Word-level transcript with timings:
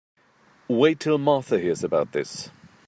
Wait 0.67 0.99
till 0.99 1.19
Martha 1.19 1.59
hears 1.59 1.83
about 1.83 2.11
this. 2.11 2.49